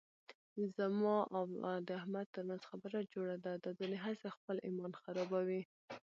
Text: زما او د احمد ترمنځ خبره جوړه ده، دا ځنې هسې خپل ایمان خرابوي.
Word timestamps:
زما 0.77 1.17
او 1.69 1.75
د 1.87 1.89
احمد 1.99 2.27
ترمنځ 2.35 2.61
خبره 2.69 2.99
جوړه 3.13 3.35
ده، 3.45 3.53
دا 3.63 3.69
ځنې 3.79 3.97
هسې 4.05 4.27
خپل 4.35 4.55
ایمان 4.67 4.91
خرابوي. 5.01 5.61